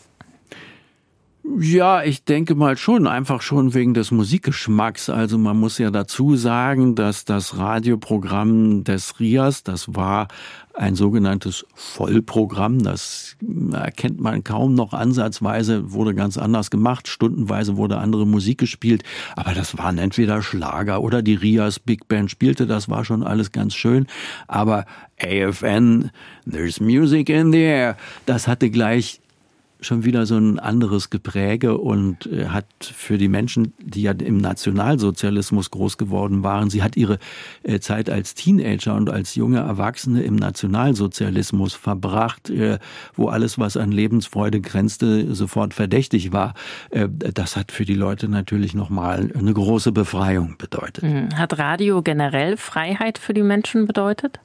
[1.58, 5.10] Ja, ich denke mal schon, einfach schon wegen des Musikgeschmacks.
[5.10, 10.28] Also man muss ja dazu sagen, dass das Radioprogramm des RIAS, das war
[10.74, 13.36] ein sogenanntes Vollprogramm, das
[13.72, 19.02] erkennt man kaum noch ansatzweise, wurde ganz anders gemacht, stundenweise wurde andere Musik gespielt,
[19.36, 23.52] aber das waren entweder Schlager oder die RIAS Big Band spielte, das war schon alles
[23.52, 24.06] ganz schön,
[24.48, 24.86] aber
[25.20, 26.10] AFN,
[26.50, 29.21] There's Music in the Air, das hatte gleich
[29.82, 34.38] schon wieder so ein anderes Gepräge und äh, hat für die Menschen, die ja im
[34.38, 37.18] Nationalsozialismus groß geworden waren, sie hat ihre
[37.62, 42.78] äh, Zeit als Teenager und als junge Erwachsene im Nationalsozialismus verbracht, äh,
[43.14, 46.54] wo alles, was an Lebensfreude grenzte, sofort verdächtig war.
[46.90, 51.04] Das hat für die Leute natürlich nochmal eine große Befreiung bedeutet.
[51.04, 51.28] Hm.
[51.36, 54.40] Hat Radio generell Freiheit für die Menschen bedeutet?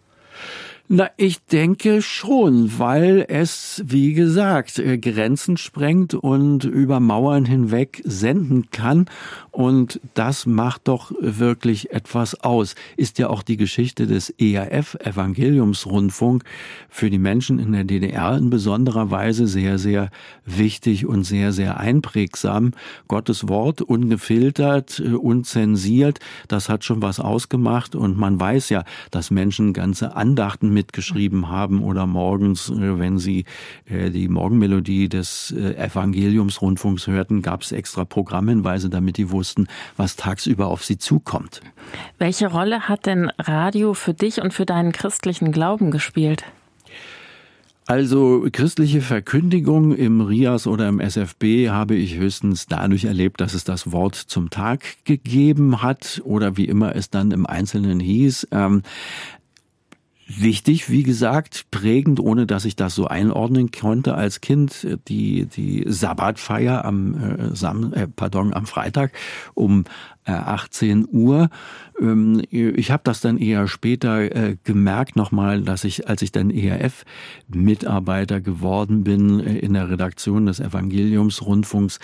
[0.90, 8.02] Na, ich denke schon, weil es, wie gesagt, äh, Grenzen sprengt und über Mauern hinweg
[8.06, 9.08] senden kann.
[9.52, 12.76] Und das macht doch wirklich etwas aus.
[12.96, 16.46] Ist ja auch die Geschichte des ERF, Evangeliumsrundfunk,
[16.88, 20.10] für die Menschen in der DDR in besonderer Weise sehr, sehr
[20.46, 22.72] wichtig und sehr, sehr einprägsam.
[23.10, 27.94] Gottes Wort ungefiltert, äh, unzensiert, das hat schon was ausgemacht.
[27.94, 33.46] Und man weiß ja, dass Menschen ganze Andachten mitgeschrieben haben oder morgens, äh, wenn sie
[33.86, 40.16] äh, die Morgenmelodie des äh, Evangeliumsrundfunks hörten, gab es extra Programmhinweise, damit die wussten, was
[40.18, 41.62] tagsüber auf sie zukommt.
[42.20, 46.44] Welche Rolle hat denn Radio für dich und für deinen christlichen Glauben gespielt?
[47.88, 53.64] Also christliche Verkündigung im RIAS oder im SFB habe ich höchstens dadurch erlebt, dass es
[53.64, 58.50] das Wort zum Tag gegeben hat oder wie immer es dann im Einzelnen hieß.
[60.30, 65.86] Wichtig, wie gesagt, prägend, ohne dass ich das so einordnen konnte als Kind, die, die
[65.88, 69.14] Sabbatfeier am, äh, Sam, äh, pardon, am Freitag
[69.54, 69.86] um
[70.26, 71.50] äh, 18 Uhr.
[71.98, 76.52] Ähm, ich habe das dann eher später äh, gemerkt nochmal, dass ich, als ich dann
[76.52, 82.00] ERF-Mitarbeiter geworden bin äh, in der Redaktion des Evangeliumsrundfunks,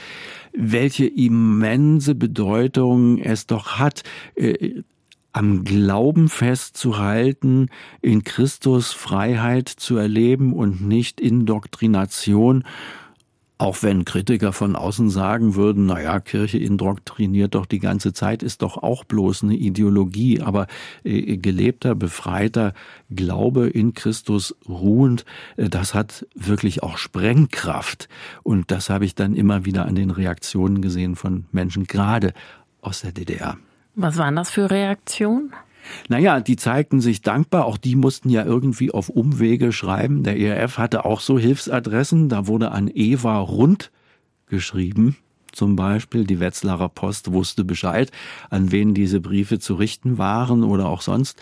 [0.54, 4.04] welche immense Bedeutung es doch hat,
[4.36, 4.84] äh,
[5.34, 7.70] am Glauben festzuhalten,
[8.02, 12.64] in Christus Freiheit zu erleben und nicht Indoktrination,
[13.58, 18.62] auch wenn Kritiker von außen sagen würden, naja, Kirche indoktriniert doch die ganze Zeit, ist
[18.62, 20.68] doch auch bloß eine Ideologie, aber
[21.04, 22.74] äh, gelebter, befreiter
[23.10, 25.24] Glaube in Christus ruhend,
[25.56, 28.10] äh, das hat wirklich auch Sprengkraft.
[28.44, 32.34] Und das habe ich dann immer wieder an den Reaktionen gesehen von Menschen, gerade
[32.82, 33.58] aus der DDR.
[33.96, 35.54] Was waren das für Reaktionen?
[36.08, 37.66] Naja, die zeigten sich dankbar.
[37.66, 40.24] Auch die mussten ja irgendwie auf Umwege schreiben.
[40.24, 42.30] Der ERF hatte auch so Hilfsadressen.
[42.30, 43.92] Da wurde an Eva Rund
[44.48, 45.18] geschrieben.
[45.52, 48.12] Zum Beispiel die Wetzlarer Post wusste Bescheid,
[48.50, 51.40] an wen diese Briefe zu richten waren oder auch sonst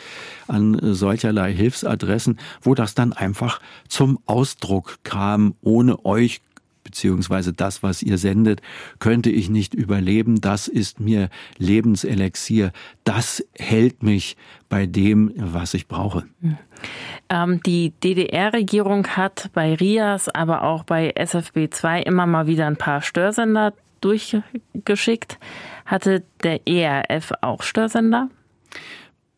[0.49, 5.55] an solcherlei Hilfsadressen, wo das dann einfach zum Ausdruck kam.
[5.61, 6.41] Ohne euch
[6.83, 8.61] beziehungsweise das, was ihr sendet,
[8.99, 10.41] könnte ich nicht überleben.
[10.41, 12.71] Das ist mir Lebenselixier.
[13.03, 14.37] Das hält mich
[14.69, 16.23] bei dem, was ich brauche.
[17.29, 23.01] Ähm, die DDR-Regierung hat bei RIAS, aber auch bei SFB2 immer mal wieder ein paar
[23.01, 25.37] Störsender durchgeschickt.
[25.85, 28.29] Hatte der ERF auch Störsender?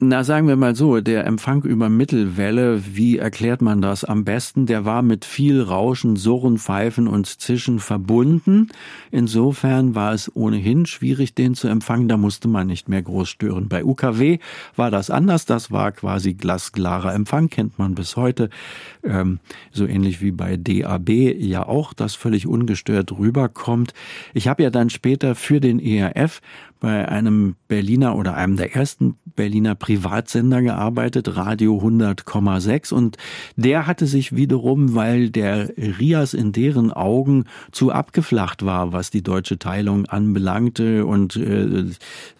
[0.05, 4.65] Na, sagen wir mal so, der Empfang über Mittelwelle, wie erklärt man das am besten?
[4.65, 8.67] Der war mit viel Rauschen, Surren, Pfeifen und Zischen verbunden.
[9.11, 12.09] Insofern war es ohnehin schwierig, den zu empfangen.
[12.09, 13.69] Da musste man nicht mehr groß stören.
[13.69, 14.39] Bei UKW
[14.75, 15.45] war das anders.
[15.45, 18.49] Das war quasi glasklarer Empfang, kennt man bis heute.
[19.05, 19.39] Ähm,
[19.71, 23.93] so ähnlich wie bei DAB ja auch, das völlig ungestört rüberkommt.
[24.33, 26.41] Ich habe ja dann später für den ERF
[26.83, 33.15] bei einem Berliner oder einem der ersten Berliner Privatsender gearbeitet, Radio 100,6 und
[33.55, 39.23] der hatte sich wiederum, weil der Rias in deren Augen zu abgeflacht war, was die
[39.23, 41.85] deutsche Teilung anbelangte und äh,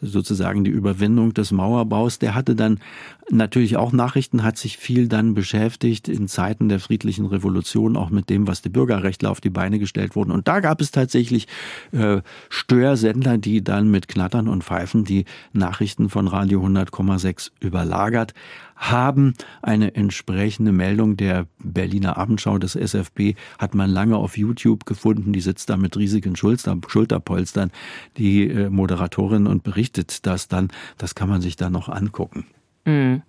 [0.01, 2.82] sozusagen die Überwindung des Mauerbaus, der hatte dann
[3.31, 8.29] natürlich auch Nachrichten, hat sich viel dann beschäftigt in Zeiten der friedlichen Revolution, auch mit
[8.29, 10.31] dem, was die Bürgerrechtler auf die Beine gestellt wurden.
[10.31, 11.47] Und da gab es tatsächlich
[11.91, 18.33] äh, Störsender, die dann mit Knattern und Pfeifen die Nachrichten von Radio 100,6 überlagert
[18.75, 19.33] haben.
[19.62, 25.33] Eine entsprechende Meldung der Berliner Abendschau des SFB hat man lange auf YouTube gefunden.
[25.33, 27.71] Die sitzt da mit riesigen Schulter, Schulterpolstern,
[28.17, 30.69] die äh, Moderatorin und berichtet das dann.
[30.97, 32.45] Das kann man sich da noch angucken.
[32.86, 33.22] Mhm.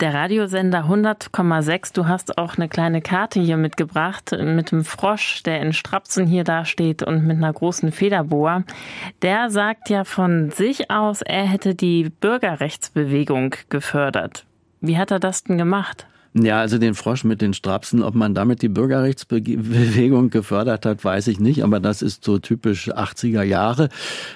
[0.00, 5.60] Der Radiosender 100,6, du hast auch eine kleine Karte hier mitgebracht mit dem Frosch, der
[5.60, 8.64] in Strapsen hier dasteht und mit einer großen Federboa.
[9.22, 14.44] Der sagt ja von sich aus, er hätte die Bürgerrechtsbewegung gefördert.
[14.80, 16.06] Wie hat er das denn gemacht?
[16.32, 21.26] Ja, also den Frosch mit den Strapsen, ob man damit die Bürgerrechtsbewegung gefördert hat, weiß
[21.26, 23.88] ich nicht, aber das ist so typisch 80er Jahre.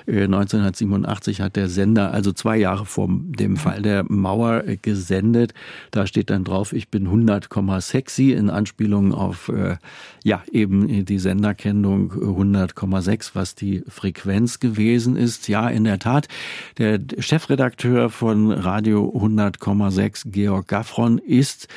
[0.09, 5.54] 1987 äh, hat der Sender, also zwei Jahre vor dem Fall der Mauer, gesendet.
[5.92, 9.76] Da steht dann drauf, ich bin 100, sexy in Anspielung auf äh,
[10.24, 15.46] ja eben die Senderkennung 100,6, was die Frequenz gewesen ist.
[15.46, 16.26] Ja, in der Tat,
[16.78, 21.68] der Chefredakteur von Radio 100,6, Georg Gaffron, ist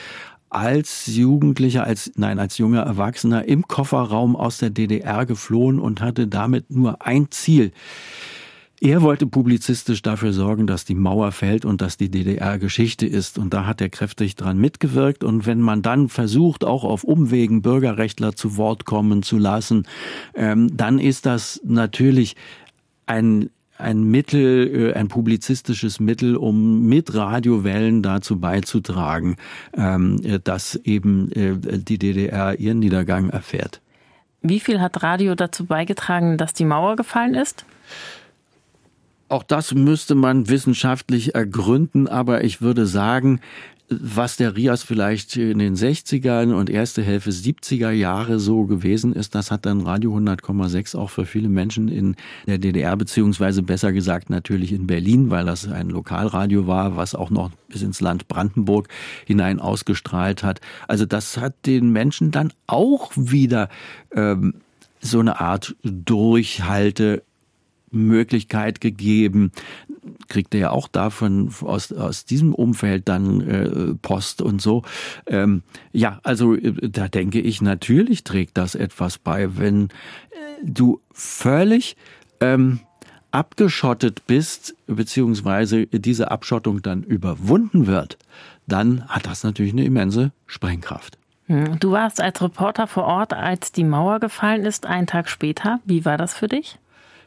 [0.50, 6.28] als Jugendlicher, als, nein, als junger Erwachsener im Kofferraum aus der DDR geflohen und hatte
[6.28, 7.72] damit nur ein Ziel.
[8.80, 13.40] Er wollte publizistisch dafür sorgen, dass die Mauer fällt und dass die DDR Geschichte ist.
[13.40, 15.24] Und da hat er kräftig dran mitgewirkt.
[15.24, 19.88] Und wenn man dann versucht, auch auf Umwegen Bürgerrechtler zu Wort kommen zu lassen,
[20.36, 22.36] ähm, dann ist das natürlich
[23.08, 29.38] ein ein Mittel, äh, ein publizistisches Mittel, um mit Radiowellen dazu beizutragen,
[29.74, 33.82] ähm, dass eben äh, die DDR ihren Niedergang erfährt.
[34.42, 37.66] Wie viel hat Radio dazu beigetragen, dass die Mauer gefallen ist?
[39.30, 43.42] Auch das müsste man wissenschaftlich ergründen, aber ich würde sagen,
[43.90, 49.34] was der Rias vielleicht in den 60ern und erste Hälfte 70er Jahre so gewesen ist,
[49.34, 52.16] das hat dann Radio 100,6 auch für viele Menschen in
[52.48, 57.30] der DDR, beziehungsweise besser gesagt natürlich in Berlin, weil das ein Lokalradio war, was auch
[57.30, 58.90] noch bis ins Land Brandenburg
[59.26, 60.60] hinein ausgestrahlt hat.
[60.90, 63.70] Also das hat den Menschen dann auch wieder
[64.12, 64.56] ähm,
[65.00, 67.24] so eine Art Durchhalte
[67.92, 69.52] Möglichkeit gegeben.
[70.28, 74.84] Kriegt er ja auch davon aus, aus diesem Umfeld dann äh, Post und so.
[75.26, 81.02] Ähm, ja, also äh, da denke ich, natürlich trägt das etwas bei, wenn äh, du
[81.12, 81.96] völlig
[82.40, 82.80] ähm,
[83.32, 88.18] abgeschottet bist, beziehungsweise diese Abschottung dann überwunden wird,
[88.68, 91.18] dann hat das natürlich eine immense Sprengkraft.
[91.48, 95.80] Hm, du warst als Reporter vor Ort, als die Mauer gefallen ist, einen Tag später.
[95.86, 96.78] Wie war das für dich?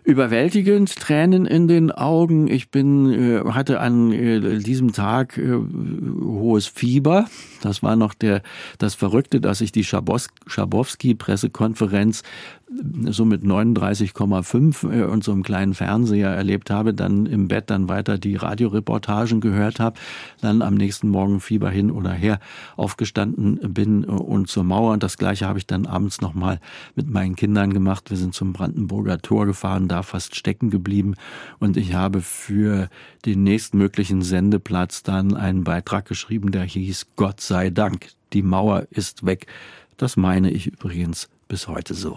[0.05, 2.49] Überwältigend, Tränen in den Augen.
[2.49, 7.27] Ich bin, äh, hatte an äh, diesem Tag äh, hohes Fieber.
[7.63, 8.43] Das war noch der,
[8.79, 12.23] das Verrückte, dass ich die Schabowski-Pressekonferenz
[13.07, 17.89] so mit 39,5 äh, und so einem kleinen Fernseher erlebt habe, dann im Bett dann
[17.89, 19.99] weiter die Radioreportagen gehört habe,
[20.41, 22.39] dann am nächsten Morgen Fieber hin oder her
[22.77, 24.93] aufgestanden bin und zur Mauer.
[24.93, 26.61] Und das gleiche habe ich dann abends nochmal
[26.95, 28.11] mit meinen Kindern gemacht.
[28.11, 31.15] Wir sind zum Brandenburger Tor gefahren, da fast stecken geblieben
[31.59, 32.89] und ich habe für
[33.27, 39.27] den nächstmöglichen Sendeplatz dann einen Beitrag geschrieben, der hieß Gott sei Dank, die Mauer ist
[39.27, 39.47] weg.
[39.97, 42.17] Das meine ich übrigens bis heute so.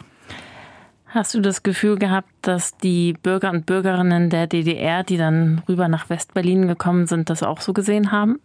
[1.13, 5.88] Hast du das Gefühl gehabt, dass die Bürger und Bürgerinnen der DDR, die dann rüber
[5.88, 8.39] nach Westberlin gekommen sind, das auch so gesehen haben?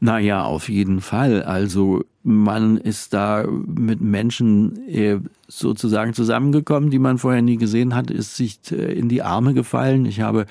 [0.00, 1.42] Naja, auf jeden Fall.
[1.42, 8.10] Also man ist da mit Menschen äh, sozusagen zusammengekommen, die man vorher nie gesehen hat,
[8.10, 10.06] ist sich äh, in die Arme gefallen.
[10.06, 10.46] Ich habe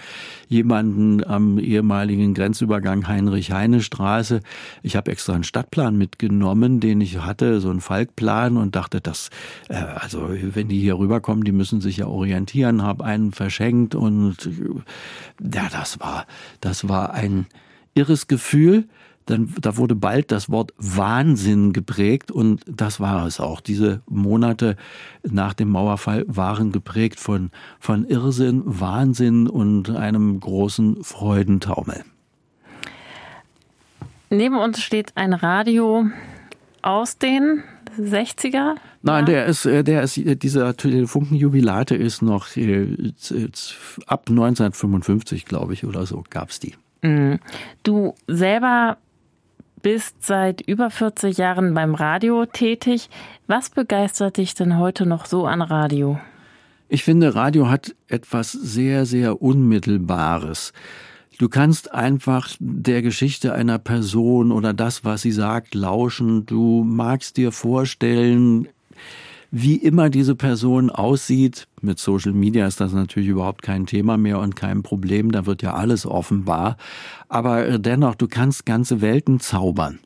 [0.47, 4.39] jemanden am ehemaligen Grenzübergang Heinrich-Heine-Straße,
[4.83, 9.29] ich habe extra einen Stadtplan mitgenommen, den ich hatte, so einen Falkplan und dachte, dass,
[9.67, 14.49] äh, also wenn die hier rüberkommen, die müssen sich ja orientieren, habe einen verschenkt und
[15.41, 16.25] ja, das war,
[16.61, 17.47] das war ein
[17.95, 18.88] irres Gefühl
[19.25, 23.59] dann da wurde bald das Wort Wahnsinn geprägt und das war es auch.
[23.59, 24.75] Diese Monate
[25.23, 32.03] nach dem Mauerfall waren geprägt von, von Irrsinn, Wahnsinn und einem großen Freudentaumel.
[34.29, 36.05] Neben uns steht ein Radio
[36.81, 37.63] aus den
[37.99, 38.75] 60er?
[39.01, 43.13] Nein, der ist, äh, der ist, dieser Telefunkenjubilate ist noch äh,
[44.07, 46.73] ab 1955, glaube ich, oder so, gab's die.
[47.01, 47.39] Mhm.
[47.83, 48.97] Du selber
[49.85, 53.07] bist seit über 40 Jahren beim Radio tätig.
[53.45, 56.19] Was begeistert dich denn heute noch so an Radio?
[56.89, 60.73] Ich finde, Radio hat etwas sehr, sehr Unmittelbares.
[61.37, 66.47] Du kannst einfach der Geschichte einer Person oder das, was sie sagt, lauschen.
[66.47, 68.67] Du magst dir vorstellen,
[69.51, 71.67] wie immer diese Person aussieht.
[71.81, 75.31] Mit Social Media ist das natürlich überhaupt kein Thema mehr und kein Problem.
[75.31, 76.77] Da wird ja alles offenbar.
[77.29, 79.99] Aber äh, dennoch, du kannst ganze Welten zaubern.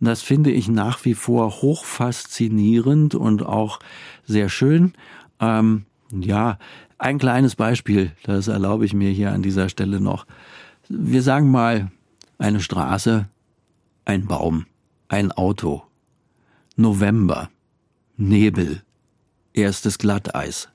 [0.00, 3.78] Das finde ich nach wie vor hoch faszinierend und auch
[4.26, 4.92] sehr schön.
[5.40, 6.58] Ähm, ja,
[6.98, 10.26] ein kleines Beispiel, das erlaube ich mir hier an dieser Stelle noch.
[10.88, 11.90] Wir sagen mal,
[12.38, 13.26] eine Straße
[14.04, 14.66] ein Baum,
[15.08, 15.82] ein Auto,
[16.76, 17.50] November,
[18.28, 18.82] Nebel,
[19.52, 20.68] erstes Glatteis.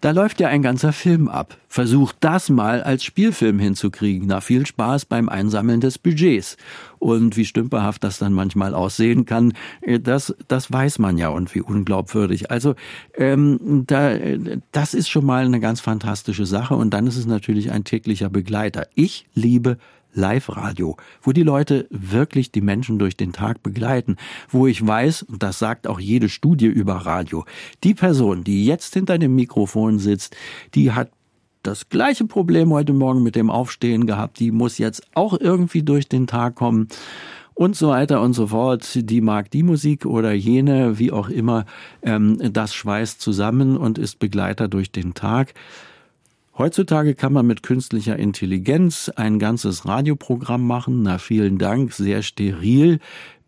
[0.00, 1.58] Da läuft ja ein ganzer Film ab.
[1.68, 4.26] Versucht das mal als Spielfilm hinzukriegen.
[4.26, 6.56] Na, viel Spaß beim Einsammeln des Budgets.
[6.98, 11.54] Und wie stümperhaft das dann manchmal aussehen kann, äh, das, das weiß man ja und
[11.54, 12.50] wie unglaubwürdig.
[12.50, 12.74] Also
[13.14, 14.16] ähm, da,
[14.72, 16.74] das ist schon mal eine ganz fantastische Sache.
[16.74, 18.88] Und dann ist es natürlich ein täglicher Begleiter.
[18.94, 19.76] Ich liebe
[20.14, 24.16] Live-Radio, wo die Leute wirklich die Menschen durch den Tag begleiten,
[24.48, 27.44] wo ich weiß, und das sagt auch jede Studie über Radio,
[27.84, 30.36] die Person, die jetzt hinter dem Mikrofon sitzt,
[30.74, 31.10] die hat
[31.62, 36.08] das gleiche Problem heute Morgen mit dem Aufstehen gehabt, die muss jetzt auch irgendwie durch
[36.08, 36.88] den Tag kommen
[37.60, 38.88] und so weiter und so fort.
[38.94, 41.66] Die mag die Musik oder jene, wie auch immer,
[42.02, 45.52] ähm, das schweißt zusammen und ist Begleiter durch den Tag.
[46.60, 51.02] Heutzutage kann man mit künstlicher Intelligenz ein ganzes Radioprogramm machen.
[51.04, 52.98] Na, vielen Dank, sehr steril.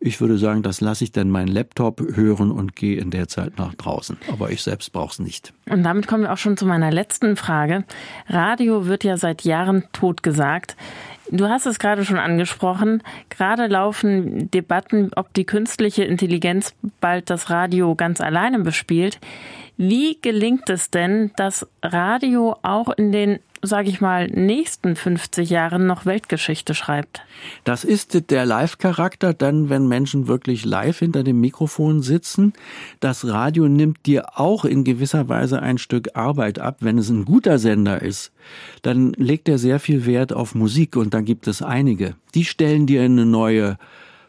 [0.01, 3.59] Ich würde sagen, das lasse ich dann meinen Laptop hören und gehe in der Zeit
[3.59, 4.17] nach draußen.
[4.33, 5.53] Aber ich selbst brauche es nicht.
[5.69, 7.85] Und damit kommen wir auch schon zu meiner letzten Frage.
[8.29, 10.75] Radio wird ja seit Jahren tot gesagt.
[11.31, 13.03] Du hast es gerade schon angesprochen.
[13.29, 19.19] Gerade laufen Debatten, ob die künstliche Intelligenz bald das Radio ganz alleine bespielt.
[19.77, 25.87] Wie gelingt es denn, dass Radio auch in den, sage ich mal, nächsten 50 Jahren
[25.87, 27.23] noch Weltgeschichte schreibt?
[27.65, 32.53] Das ist der Live-Charakter, dann, wenn Menschen wirklich live hinter dem Mikrofon sitzen.
[33.01, 36.79] Das Radio nimmt dir auch in gewisser Weise ein Stück Arbeit ab.
[36.81, 38.33] Wenn es ein guter Sender ist,
[38.83, 42.17] dann legt er sehr viel Wert auf Musik und da gibt es einige.
[42.35, 43.79] Die stellen dir eine neue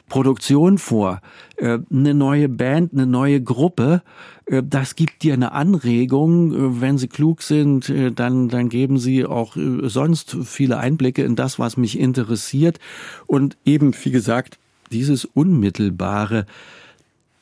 [0.10, 1.22] Produktion vor,
[1.58, 4.04] äh, eine neue Band, eine neue Gruppe.
[4.46, 6.54] Äh, das gibt dir eine Anregung.
[6.54, 11.60] Äh, wenn sie klug sind, dann, dann geben sie auch sonst viele Einblicke in das,
[11.60, 12.80] was mich interessiert.
[13.26, 14.60] Und eben, wie gesagt,
[14.92, 16.46] dieses Unmittelbare,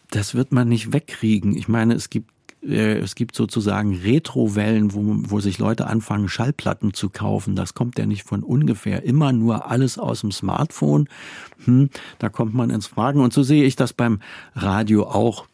[0.09, 1.55] das wird man nicht wegkriegen.
[1.55, 2.30] Ich meine, es gibt
[2.61, 5.01] es gibt sozusagen Retrowellen, wo,
[5.31, 7.55] wo sich Leute anfangen, Schallplatten zu kaufen.
[7.55, 9.03] Das kommt ja nicht von ungefähr.
[9.03, 11.09] Immer nur alles aus dem Smartphone.
[11.65, 11.89] Hm,
[12.19, 13.19] da kommt man ins Fragen.
[13.21, 14.19] Und so sehe ich das beim
[14.55, 15.47] Radio auch.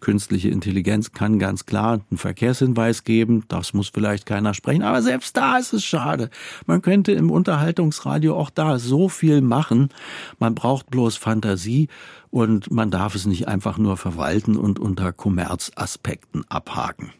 [0.00, 3.44] Künstliche Intelligenz kann ganz klar einen Verkehrshinweis geben.
[3.48, 4.82] Das muss vielleicht keiner sprechen.
[4.82, 6.30] Aber selbst da ist es schade.
[6.66, 9.90] Man könnte im Unterhaltungsradio auch da so viel machen.
[10.38, 11.88] Man braucht bloß Fantasie
[12.30, 17.12] und man darf es nicht einfach nur verwalten und unter Kommerzaspekten abhaken.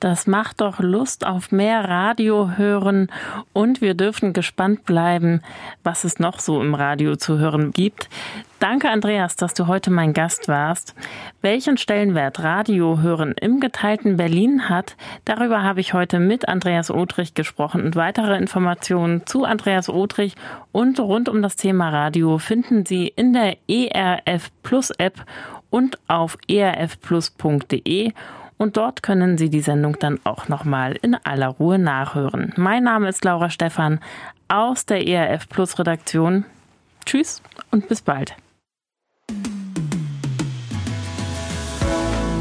[0.00, 3.06] Das macht doch Lust auf mehr Radio hören
[3.52, 5.42] und wir dürfen gespannt bleiben,
[5.84, 8.08] was es noch so im Radio zu hören gibt.
[8.62, 10.94] Danke, Andreas, dass du heute mein Gast warst.
[11.40, 14.94] Welchen Stellenwert Radio hören im geteilten Berlin hat,
[15.24, 20.36] darüber habe ich heute mit Andreas Otrich gesprochen und weitere Informationen zu Andreas Otrich
[20.70, 25.24] und rund um das Thema Radio finden Sie in der ERF Plus App
[25.70, 28.12] und auf erfplus.de
[28.58, 32.52] und dort können Sie die Sendung dann auch nochmal in aller Ruhe nachhören.
[32.56, 33.98] Mein Name ist Laura Stephan
[34.46, 36.44] aus der ERF Plus Redaktion.
[37.04, 37.42] Tschüss
[37.72, 38.36] und bis bald.